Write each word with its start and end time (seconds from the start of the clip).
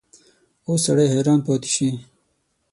اوس 0.67 0.79
سړی 0.85 1.07
حیران 1.13 1.39
پاتې 1.45 1.69
شي. 1.75 1.89